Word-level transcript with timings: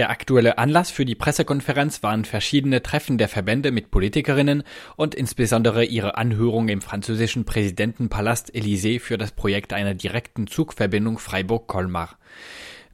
Der 0.00 0.08
aktuelle 0.08 0.56
Anlass 0.56 0.90
für 0.90 1.04
die 1.04 1.14
Pressekonferenz 1.14 2.02
waren 2.02 2.24
verschiedene 2.24 2.82
Treffen 2.82 3.18
der 3.18 3.28
Verbände 3.28 3.70
mit 3.70 3.90
Politikerinnen 3.90 4.62
und 4.96 5.14
insbesondere 5.14 5.84
ihre 5.84 6.16
Anhörung 6.16 6.70
im 6.70 6.80
französischen 6.80 7.44
Präsidentenpalast 7.44 8.54
Élysée 8.54 8.98
für 8.98 9.18
das 9.18 9.32
Projekt 9.32 9.74
einer 9.74 9.92
direkten 9.92 10.46
Zugverbindung 10.46 11.18
Freiburg-Colmar. 11.18 12.16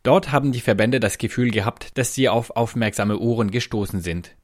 Dort 0.03 0.32
haben 0.32 0.50
die 0.50 0.61
Verbände 0.61 0.98
das 0.98 1.19
Gefühl 1.19 1.53
gehabt, 1.53 1.96
dass 1.96 2.12
sie 2.12 2.29
auf 2.29 2.56
aufmerksame 2.56 3.20
Ohren 3.20 3.52
gestoßen 3.52 4.00
sind. 4.00 4.34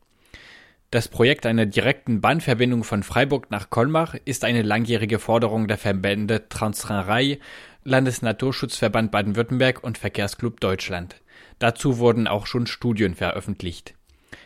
Das 0.93 1.09
Projekt 1.09 1.47
einer 1.47 1.65
direkten 1.65 2.21
Bahnverbindung 2.21 2.85
von 2.85 3.03
Freiburg 3.03 3.51
nach 3.51 3.71
Colmar 3.71 4.13
ist 4.27 4.45
eine 4.45 4.61
langjährige 4.61 5.19
Forderung 5.19 5.67
der 5.67 5.79
Verbände 5.79 6.51
Transrhein-Rail, 6.51 7.39
Landesnaturschutzverband 7.85 9.11
Baden-Württemberg 9.11 9.83
und 9.83 9.97
Verkehrsclub 9.97 10.61
Deutschland. 10.61 11.17
Dazu 11.59 11.97
wurden 11.97 12.29
auch 12.29 12.45
schon 12.45 12.67
Studien 12.67 13.15
veröffentlicht. 13.15 13.95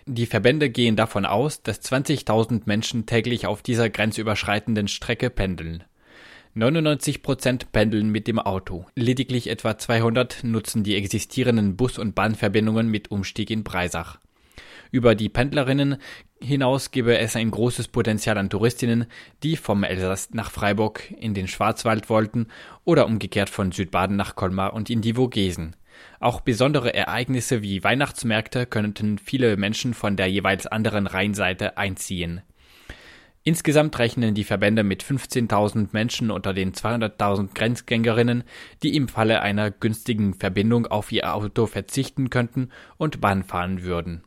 Die 0.05 0.27
Verbände 0.27 0.71
gehen 0.71 0.95
davon 0.95 1.27
aus, 1.27 1.65
dass 1.65 1.83
20.000 1.83 2.63
Menschen 2.66 3.07
täglich 3.07 3.49
auf 3.49 3.63
dieser 3.63 3.91
grenzüberschreitenden 3.91 4.87
Strecke 4.87 5.30
pendeln. 5.30 5.83
99 6.55 7.24
Prozent 7.24 7.73
pendeln 7.73 8.10
mit 8.10 8.29
dem 8.29 8.38
Auto. 8.38 8.87
Lediglich 8.95 9.51
etwa 9.51 9.79
200 9.79 10.45
nutzen 10.45 10.85
die 10.85 10.95
existierenden 10.95 11.77
Bus- 11.77 11.99
und 11.99 12.15
Bahnverbindungen 12.15 12.88
mit 12.88 13.10
Umstieg 13.10 13.51
in 13.51 13.65
Breisach. 13.65 14.21
Über 14.91 15.15
die 15.15 15.29
Pendlerinnen 15.29 15.97
hinaus 16.41 16.91
gebe 16.91 17.19
es 17.19 17.37
ein 17.37 17.51
großes 17.51 17.89
Potenzial 17.89 18.39
an 18.39 18.51
Touristinnen, 18.51 19.07
die 19.43 19.57
vom 19.57 19.85
Elsass 19.85 20.31
nach 20.33 20.51
Freiburg 20.51 21.11
in 21.11 21.35
den 21.35 21.49
Schwarzwald 21.49 22.09
wollten 22.09 22.49
oder 22.85 23.07
umgekehrt 23.07 23.51
von 23.51 23.73
Südbaden 23.73 24.17
nach 24.17 24.37
Colmar 24.37 24.73
und 24.75 24.91
in 24.91 25.03
die 25.03 25.15
Vogesen. 25.15 25.77
Auch 26.21 26.41
besondere 26.41 26.95
Ereignisse 26.95 27.63
wie 27.63 27.83
Weihnachtsmärkte 27.83 28.67
könnten 28.67 29.19
viele 29.19 29.57
Menschen 29.57 29.95
von 29.95 30.17
der 30.17 30.27
jeweils 30.27 30.67
anderen 30.67 31.07
Rheinseite 31.07 31.79
einziehen. 31.79 32.43
Insgesamt 33.43 33.97
rechnen 34.01 34.35
die 34.35 34.43
Verbände 34.43 34.82
mit 34.82 35.05
15.000 35.05 35.91
Menschen 35.93 36.32
unter 36.32 36.53
den 36.53 36.73
200.000 36.73 37.55
Grenzgängerinnen, 37.55 38.43
die 38.82 38.97
im 38.97 39.07
Falle 39.07 39.41
einer 39.41 39.71
günstigen 39.71 40.35
Verbindung 40.35 40.87
auf 40.87 41.13
ihr 41.13 41.32
Auto 41.32 41.66
verzichten 41.66 42.29
könnten 42.29 42.71
und 42.97 43.21
Bahn 43.21 43.45
fahren 43.45 43.85
würden. 43.85 44.25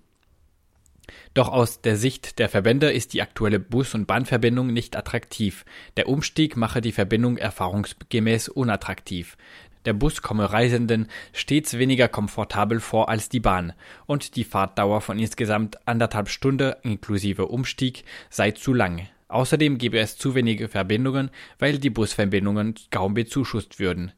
Doch 1.33 1.49
aus 1.49 1.81
der 1.81 1.95
Sicht 1.95 2.39
der 2.39 2.49
Verbände 2.49 2.91
ist 2.91 3.13
die 3.13 3.21
aktuelle 3.21 3.59
Bus- 3.59 3.93
und 3.93 4.07
Bahnverbindung 4.07 4.67
nicht 4.67 4.95
attraktiv. 4.95 5.65
Der 5.97 6.07
Umstieg 6.09 6.57
mache 6.57 6.81
die 6.81 6.91
Verbindung 6.91 7.37
erfahrungsgemäß 7.37 8.49
unattraktiv. 8.49 9.37
Der 9.85 9.93
Bus 9.93 10.21
komme 10.21 10.51
Reisenden 10.51 11.07
stets 11.31 11.77
weniger 11.77 12.07
komfortabel 12.07 12.79
vor 12.79 13.09
als 13.09 13.29
die 13.29 13.39
Bahn 13.39 13.73
und 14.05 14.35
die 14.35 14.43
Fahrtdauer 14.43 15.01
von 15.01 15.17
insgesamt 15.17 15.87
anderthalb 15.87 16.29
Stunden 16.29 16.73
inklusive 16.83 17.45
Umstieg 17.47 18.03
sei 18.29 18.51
zu 18.51 18.73
lang. 18.73 19.07
Außerdem 19.29 19.77
gebe 19.77 19.99
es 19.99 20.17
zu 20.17 20.35
wenige 20.35 20.67
Verbindungen, 20.67 21.29
weil 21.59 21.77
die 21.77 21.91
Busverbindungen 21.91 22.75
kaum 22.89 23.13
bezuschusst 23.13 23.79
würden. 23.79 24.11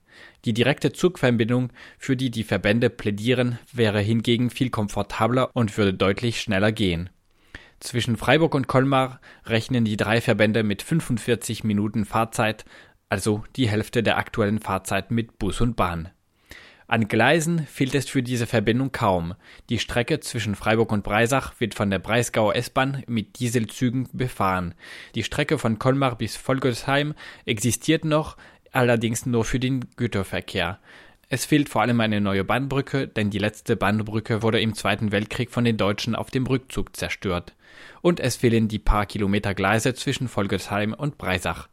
Die 0.46 0.54
direkte 0.54 0.92
Zugverbindung, 0.92 1.72
für 1.98 2.16
die 2.16 2.32
die 2.32 2.44
Verbände 2.44 2.90
plädieren, 2.90 3.60
wäre 3.72 4.00
hingegen 4.00 4.50
viel 4.50 4.70
komfortabler 4.70 5.50
und 5.54 5.78
würde 5.78 5.94
deutlich 5.94 6.42
schneller 6.42 6.72
gehen. 6.72 7.10
Zwischen 7.80 8.16
Freiburg 8.16 8.54
und 8.54 8.68
Colmar 8.68 9.20
rechnen 9.46 9.86
die 9.86 9.98
drei 9.98 10.22
Verbände 10.22 10.64
mit 10.64 10.84
45 10.84 11.64
Minuten 11.64 12.06
Fahrzeit, 12.06 12.64
also 13.10 13.44
die 13.56 13.68
Hälfte 13.68 14.04
der 14.04 14.18
aktuellen 14.18 14.60
Fahrzeit 14.60 15.12
mit 15.12 15.40
Bus 15.40 15.62
und 15.62 15.76
Bahn. 15.76 16.10
An 16.92 17.08
Gleisen 17.08 17.66
fehlt 17.68 17.96
es 17.96 18.10
für 18.10 18.22
diese 18.22 18.46
Verbindung 18.46 18.92
kaum. 18.92 19.34
Die 19.70 19.80
Strecke 19.80 20.20
zwischen 20.20 20.56
Freiburg 20.56 20.92
und 20.92 21.06
Breisach 21.06 21.54
wird 21.60 21.74
von 21.74 21.90
der 21.90 22.00
Breisgauer 22.00 22.54
S-Bahn 22.54 23.04
mit 23.08 23.40
Dieselzügen 23.40 24.10
befahren. 24.12 24.76
Die 25.16 25.24
Strecke 25.24 25.58
von 25.58 25.80
Colmar 25.80 26.18
bis 26.18 26.36
Volgersheim 26.36 27.14
existiert 27.46 28.04
noch, 28.04 28.36
allerdings 28.72 29.26
nur 29.26 29.46
für 29.46 29.60
den 29.60 29.86
Güterverkehr. 29.96 30.80
Es 31.30 31.46
fehlt 31.46 31.70
vor 31.70 31.82
allem 31.82 32.02
eine 32.02 32.20
neue 32.20 32.44
Bahnbrücke, 32.44 33.08
denn 33.08 33.30
die 33.30 33.38
letzte 33.38 33.78
Bahnbrücke 33.78 34.42
wurde 34.42 34.60
im 34.60 34.74
Zweiten 34.74 35.14
Weltkrieg 35.14 35.50
von 35.50 35.64
den 35.64 35.78
Deutschen 35.78 36.14
auf 36.14 36.30
dem 36.30 36.46
Rückzug 36.46 36.96
zerstört. 36.96 37.56
Und 38.02 38.20
es 38.20 38.36
fehlen 38.36 38.68
die 38.68 38.80
paar 38.80 39.06
Kilometer 39.06 39.54
Gleise 39.54 39.94
zwischen 39.94 40.28
Volgersheim 40.28 40.94
und 40.94 41.18
Breisach. 41.18 41.70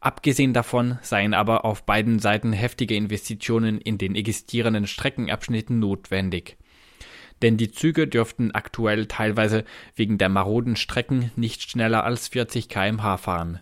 Abgesehen 0.00 0.54
davon 0.54 0.98
seien 1.02 1.34
aber 1.34 1.64
auf 1.64 1.84
beiden 1.84 2.18
Seiten 2.18 2.52
heftige 2.52 2.96
Investitionen 2.96 3.78
in 3.80 3.98
den 3.98 4.16
existierenden 4.16 4.86
Streckenabschnitten 4.86 5.78
notwendig. 5.78 6.56
Denn 7.42 7.56
die 7.56 7.70
Züge 7.70 8.08
dürften 8.08 8.52
aktuell 8.52 9.06
teilweise 9.06 9.64
wegen 9.94 10.16
der 10.16 10.28
maroden 10.28 10.76
Strecken 10.76 11.30
nicht 11.36 11.62
schneller 11.62 12.04
als 12.04 12.28
40 12.28 12.68
kmh 12.68 13.18
fahren. 13.18 13.60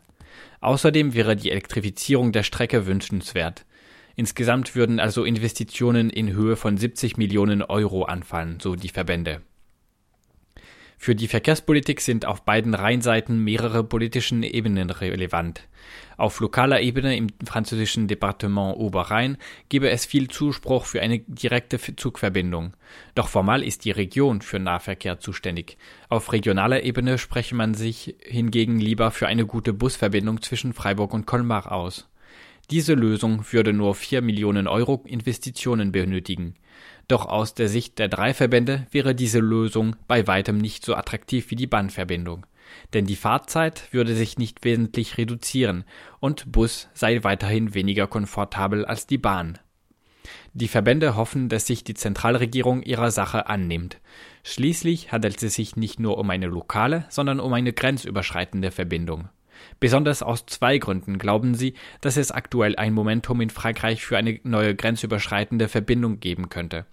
Außerdem 0.61 1.15
wäre 1.15 1.37
die 1.37 1.51
Elektrifizierung 1.51 2.33
der 2.33 2.43
Strecke 2.43 2.87
wünschenswert. 2.87 3.65
Insgesamt 4.17 4.75
würden 4.75 5.01
also 5.01 5.25
Investitionen 5.25 6.11
in 6.11 6.33
Höhe 6.33 6.57
von 6.57 6.77
70 6.77 7.17
Millionen 7.17 7.63
Euro 7.63 8.05
anfallen, 8.05 8.59
so 8.61 8.77
die 8.77 8.89
Verbände. 8.89 9.43
Für 11.03 11.15
die 11.15 11.29
Verkehrspolitik 11.29 12.03
sind 12.03 12.27
auf 12.27 12.43
beiden 12.43 12.75
Rheinseiten 12.75 13.43
mehrere 13.43 13.83
politischen 13.83 14.43
Ebenen 14.43 14.91
relevant. 14.91 15.67
Auf 16.19 16.41
lokaler 16.41 16.83
Ebene 16.83 17.17
im 17.17 17.29
französischen 17.43 18.07
Departement 18.07 18.77
Oberrhein 18.77 19.39
gebe 19.71 19.89
es 19.89 20.05
viel 20.05 20.29
Zuspruch 20.29 20.85
für 20.85 21.01
eine 21.01 21.21
direkte 21.21 21.79
Zugverbindung. 21.97 22.75
Doch 23.15 23.29
formal 23.29 23.63
ist 23.63 23.87
die 23.87 23.93
Region 23.93 24.43
für 24.43 24.59
Nahverkehr 24.59 25.19
zuständig. 25.19 25.79
Auf 26.11 26.33
regionaler 26.35 26.83
Ebene 26.83 27.17
spreche 27.17 27.55
man 27.55 27.73
sich 27.73 28.17
hingegen 28.21 28.79
lieber 28.79 29.11
für 29.11 29.27
eine 29.27 29.47
gute 29.47 29.73
Busverbindung 29.73 30.43
zwischen 30.43 30.75
Freiburg 30.75 31.15
und 31.15 31.25
Colmar 31.25 31.73
aus. 31.73 32.11
Diese 32.71 32.93
Lösung 32.93 33.47
würde 33.51 33.73
nur 33.73 33.95
4 33.95 34.21
Millionen 34.21 34.69
Euro 34.69 35.03
Investitionen 35.07 35.93
benötigen. 35.93 36.57
Doch 37.11 37.27
aus 37.27 37.55
der 37.55 37.69
Sicht 37.69 37.99
der 37.99 38.07
drei 38.07 38.33
Verbände 38.33 38.87
wäre 38.93 39.17
diese 39.17 39.41
Lösung 39.41 39.97
bei 40.07 40.29
weitem 40.29 40.59
nicht 40.59 40.85
so 40.85 40.95
attraktiv 40.95 41.51
wie 41.51 41.57
die 41.57 41.67
Bahnverbindung. 41.67 42.47
Denn 42.93 43.05
die 43.05 43.17
Fahrzeit 43.17 43.93
würde 43.93 44.15
sich 44.15 44.39
nicht 44.39 44.65
wesentlich 44.65 45.19
reduzieren 45.19 45.83
und 46.21 46.53
Bus 46.53 46.89
sei 46.95 47.25
weiterhin 47.25 47.75
weniger 47.75 48.07
komfortabel 48.07 48.85
als 48.85 49.09
die 49.09 49.19
Bahn. 49.19 49.59
Die 50.53 50.69
Verbände 50.69 51.17
hoffen, 51.17 51.49
dass 51.49 51.67
sich 51.67 51.83
die 51.83 51.95
Zentralregierung 51.95 52.81
ihrer 52.85 53.11
Sache 53.11 53.49
annimmt. 53.49 53.99
Schließlich 54.45 55.11
handelt 55.11 55.43
es 55.43 55.57
sich 55.57 55.75
nicht 55.75 55.99
nur 55.99 56.17
um 56.17 56.31
eine 56.31 56.47
lokale, 56.47 57.07
sondern 57.09 57.41
um 57.41 57.53
eine 57.55 57.73
grenzüberschreitende 57.73 58.71
Verbindung. 58.71 59.29
Besonders 59.81 60.23
aus 60.23 60.47
zwei 60.47 60.79
Gründen 60.79 61.19
glauben 61.19 61.57
sie, 61.57 61.75
dass 62.03 62.17
es 62.17 62.31
aktuell 62.31 62.77
ein 62.77 62.95
Momentum 62.95 63.41
in 63.41 63.51
Frankreich 63.51 64.05
für 64.05 64.17
eine 64.17 64.39
neue 64.45 64.77
grenzüberschreitende 64.77 65.67
Verbindung 65.67 66.21
geben 66.21 66.49
könnte. 66.49 66.87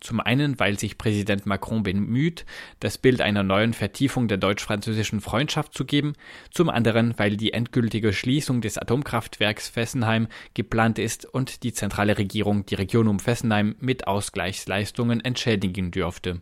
Zum 0.00 0.20
einen, 0.20 0.58
weil 0.58 0.78
sich 0.78 0.98
Präsident 0.98 1.46
Macron 1.46 1.82
bemüht, 1.82 2.44
das 2.80 2.98
Bild 2.98 3.20
einer 3.20 3.42
neuen 3.42 3.72
Vertiefung 3.72 4.28
der 4.28 4.38
deutsch-französischen 4.38 5.20
Freundschaft 5.20 5.74
zu 5.74 5.84
geben, 5.84 6.14
zum 6.50 6.68
anderen, 6.68 7.14
weil 7.18 7.36
die 7.36 7.52
endgültige 7.52 8.12
Schließung 8.12 8.60
des 8.60 8.78
Atomkraftwerks 8.78 9.68
Fessenheim 9.68 10.28
geplant 10.54 10.98
ist 10.98 11.24
und 11.24 11.62
die 11.62 11.72
zentrale 11.72 12.18
Regierung 12.18 12.66
die 12.66 12.74
Region 12.74 13.08
um 13.08 13.20
Fessenheim 13.20 13.76
mit 13.78 14.06
Ausgleichsleistungen 14.06 15.24
entschädigen 15.24 15.90
dürfte. 15.90 16.40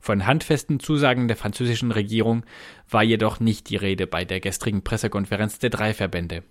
Von 0.00 0.26
handfesten 0.26 0.80
Zusagen 0.80 1.28
der 1.28 1.36
französischen 1.36 1.92
Regierung 1.92 2.44
war 2.90 3.04
jedoch 3.04 3.38
nicht 3.38 3.70
die 3.70 3.76
Rede 3.76 4.08
bei 4.08 4.24
der 4.24 4.40
gestrigen 4.40 4.82
Pressekonferenz 4.82 5.60
der 5.60 5.70
drei 5.70 5.94
Verbände. 5.94 6.42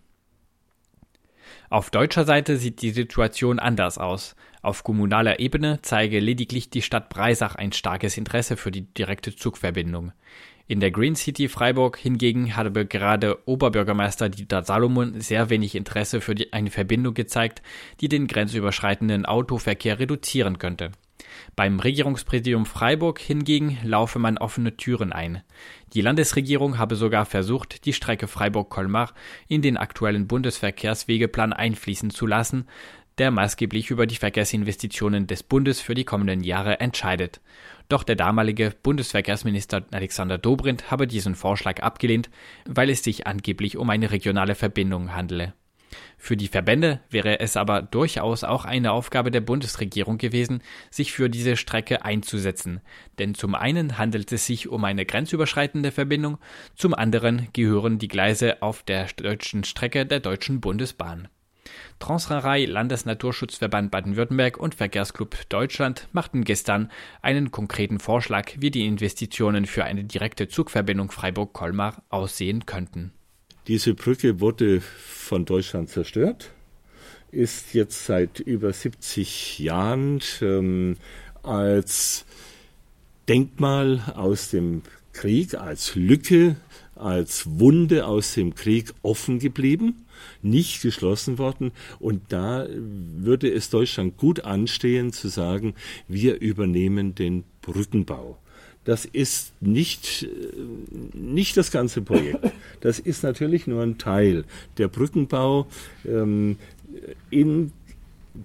Auf 1.71 1.89
deutscher 1.89 2.25
Seite 2.25 2.57
sieht 2.57 2.81
die 2.81 2.89
Situation 2.89 3.57
anders 3.57 3.97
aus. 3.97 4.35
Auf 4.61 4.83
kommunaler 4.83 5.39
Ebene 5.39 5.79
zeige 5.81 6.19
lediglich 6.19 6.69
die 6.69 6.81
Stadt 6.81 7.07
Breisach 7.07 7.55
ein 7.55 7.71
starkes 7.71 8.17
Interesse 8.17 8.57
für 8.57 8.71
die 8.71 8.81
direkte 8.81 9.33
Zugverbindung. 9.33 10.12
In 10.68 10.81
der 10.81 10.91
Green 10.91 11.15
City 11.15 11.47
Freiburg 11.47 11.97
hingegen 11.97 12.57
habe 12.57 12.85
gerade 12.85 13.39
Oberbürgermeister 13.45 14.27
Dieter 14.27 14.63
Salomon 14.63 15.21
sehr 15.21 15.50
wenig 15.50 15.73
Interesse 15.75 16.19
für 16.19 16.35
die, 16.35 16.51
eine 16.51 16.71
Verbindung 16.71 17.13
gezeigt, 17.13 17.62
die 18.01 18.09
den 18.09 18.27
grenzüberschreitenden 18.27 19.25
Autoverkehr 19.25 19.97
reduzieren 19.97 20.59
könnte. 20.59 20.91
Beim 21.56 21.80
Regierungspräsidium 21.80 22.66
Freiburg 22.66 23.19
hingegen 23.19 23.78
laufe 23.83 24.19
man 24.19 24.38
offene 24.38 24.78
Türen 24.78 25.12
ein. 25.13 25.42
Die 25.94 26.01
Landesregierung 26.01 26.78
habe 26.78 26.95
sogar 26.95 27.25
versucht, 27.25 27.86
die 27.86 27.94
Strecke 27.94 28.28
Freiburg-Colmar 28.28 29.13
in 29.48 29.62
den 29.62 29.78
aktuellen 29.78 30.28
Bundesverkehrswegeplan 30.28 31.54
einfließen 31.54 32.10
zu 32.10 32.25
lassen, 32.25 32.68
der 33.18 33.31
maßgeblich 33.31 33.92
über 33.92 34.07
die 34.07 34.16
Verkehrsinvestitionen 34.16 35.28
des 35.28 35.44
Bundes 35.44 35.81
für 35.81 35.94
die 35.94 36.06
kommenden 36.06 36.44
Jahre 36.44 36.80
entscheidet. 36.80 37.42
Doch 37.89 38.04
der 38.04 38.16
damalige 38.16 38.74
Bundesverkehrsminister 38.84 39.86
Alexander 39.92 40.38
Dobrindt 40.38 40.92
habe 40.92 41.07
diesen 41.07 41.36
Vorschlag 41.36 41.81
abgelehnt, 41.81 42.30
weil 42.66 42.89
es 42.89 43.04
sich 43.04 43.27
angeblich 43.27 43.77
um 43.77 43.89
eine 43.89 44.12
regionale 44.12 44.56
Verbindung 44.56 45.13
handele. 45.13 45.54
Für 46.17 46.38
die 46.38 46.47
Verbände 46.47 46.99
wäre 47.09 47.39
es 47.39 47.57
aber 47.57 47.81
durchaus 47.81 48.43
auch 48.43 48.65
eine 48.65 48.91
Aufgabe 48.91 49.31
der 49.31 49.41
Bundesregierung 49.41 50.17
gewesen, 50.17 50.61
sich 50.89 51.11
für 51.11 51.29
diese 51.29 51.57
Strecke 51.57 52.05
einzusetzen. 52.05 52.81
Denn 53.19 53.35
zum 53.35 53.55
einen 53.55 53.97
handelt 53.97 54.31
es 54.31 54.45
sich 54.45 54.69
um 54.69 54.83
eine 54.83 55.05
grenzüberschreitende 55.05 55.91
Verbindung, 55.91 56.38
zum 56.75 56.93
anderen 56.93 57.47
gehören 57.53 57.99
die 57.99 58.07
Gleise 58.07 58.61
auf 58.61 58.83
der 58.83 59.07
deutschen 59.15 59.63
Strecke 59.63 60.05
der 60.05 60.19
Deutschen 60.19 60.61
Bundesbahn. 60.61 61.27
Transrarei, 61.99 62.65
Landesnaturschutzverband 62.65 63.91
Baden-Württemberg 63.91 64.57
und 64.57 64.75
Verkehrsclub 64.75 65.38
Deutschland 65.49 66.07
machten 66.11 66.43
gestern 66.43 66.91
einen 67.21 67.51
konkreten 67.51 67.99
Vorschlag, 67.99 68.53
wie 68.57 68.71
die 68.71 68.88
Investitionen 68.88 69.65
für 69.65 69.85
eine 69.85 70.03
direkte 70.03 70.47
Zugverbindung 70.47 71.11
Freiburg-Colmar 71.11 72.03
aussehen 72.09 72.65
könnten. 72.65 73.13
Diese 73.71 73.94
Brücke 73.94 74.41
wurde 74.41 74.81
von 74.81 75.45
Deutschland 75.45 75.88
zerstört, 75.88 76.51
ist 77.31 77.73
jetzt 77.73 78.06
seit 78.06 78.41
über 78.41 78.73
70 78.73 79.59
Jahren 79.59 80.19
ähm, 80.41 80.97
als 81.41 82.25
Denkmal 83.29 84.01
aus 84.13 84.50
dem 84.50 84.81
Krieg, 85.13 85.53
als 85.53 85.95
Lücke, 85.95 86.57
als 86.95 87.45
Wunde 87.62 88.07
aus 88.07 88.33
dem 88.33 88.56
Krieg 88.56 88.94
offen 89.03 89.39
geblieben, 89.39 90.06
nicht 90.41 90.81
geschlossen 90.81 91.38
worden. 91.38 91.71
Und 92.01 92.24
da 92.33 92.67
würde 92.67 93.50
es 93.50 93.69
Deutschland 93.69 94.17
gut 94.17 94.41
anstehen 94.41 95.13
zu 95.13 95.29
sagen, 95.29 95.75
wir 96.09 96.41
übernehmen 96.41 97.15
den 97.15 97.45
Brückenbau. 97.62 98.38
Das 98.83 99.06
ist 99.06 99.54
nicht, 99.62 100.28
nicht 101.13 101.56
das 101.57 101.72
ganze 101.72 102.01
Projekt. 102.01 102.51
Das 102.81 102.98
ist 102.98 103.22
natürlich 103.22 103.68
nur 103.68 103.83
ein 103.83 104.00
Teil. 104.00 104.44
Der 104.80 104.88
Brückenbau 104.88 105.68
ähm, 106.04 106.57
in 107.30 107.72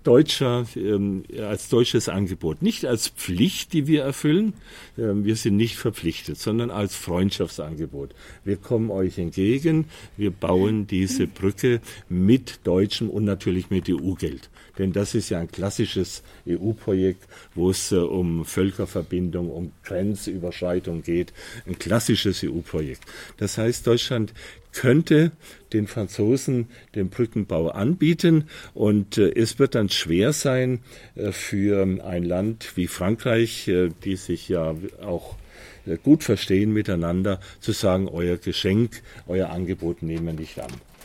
deutscher, 0.02 0.66
ähm, 0.74 1.24
als 1.38 1.68
deutsches 1.68 2.08
Angebot. 2.08 2.62
Nicht 2.62 2.84
als 2.84 3.08
Pflicht, 3.08 3.72
die 3.72 3.86
wir 3.86 4.02
erfüllen. 4.02 4.54
Ähm, 4.98 5.24
wir 5.24 5.36
sind 5.36 5.56
nicht 5.56 5.76
verpflichtet, 5.76 6.38
sondern 6.38 6.70
als 6.70 6.96
Freundschaftsangebot. 6.96 8.14
Wir 8.44 8.56
kommen 8.56 8.90
euch 8.90 9.18
entgegen. 9.18 9.86
Wir 10.16 10.30
bauen 10.30 10.86
diese 10.86 11.26
Brücke 11.26 11.80
mit 12.08 12.60
deutschem 12.64 13.10
und 13.10 13.24
natürlich 13.24 13.70
mit 13.70 13.88
EU-Geld. 13.88 14.50
Denn 14.78 14.92
das 14.92 15.14
ist 15.14 15.30
ja 15.30 15.38
ein 15.40 15.50
klassisches 15.50 16.22
EU-Projekt, 16.46 17.26
wo 17.54 17.70
es 17.70 17.92
äh, 17.92 17.96
um 17.96 18.44
Völkerverbindung, 18.44 19.50
um 19.50 19.72
Grenzüberschreitung 19.84 21.02
geht. 21.02 21.32
Ein 21.66 21.78
klassisches 21.78 22.42
EU-Projekt. 22.44 23.04
Das 23.36 23.56
heißt, 23.56 23.86
Deutschland 23.86 24.32
könnte 24.76 25.32
den 25.72 25.86
Franzosen 25.86 26.68
den 26.94 27.08
Brückenbau 27.08 27.68
anbieten 27.68 28.44
und 28.74 29.18
äh, 29.18 29.32
es 29.34 29.58
wird 29.58 29.74
dann 29.74 29.88
schwer 29.88 30.32
sein 30.32 30.80
äh, 31.14 31.32
für 31.32 31.82
ein 32.04 32.22
Land 32.22 32.76
wie 32.76 32.86
Frankreich, 32.86 33.68
äh, 33.68 33.88
die 34.04 34.16
sich 34.16 34.48
ja 34.48 34.74
auch 35.02 35.36
äh, 35.86 35.96
gut 35.96 36.24
verstehen 36.24 36.72
miteinander, 36.72 37.40
zu 37.60 37.72
sagen, 37.72 38.08
euer 38.08 38.36
Geschenk, 38.36 39.02
euer 39.26 39.50
Angebot 39.50 40.02
nehmen 40.02 40.26
wir 40.26 40.32
nicht 40.34 40.60
an. 40.60 40.70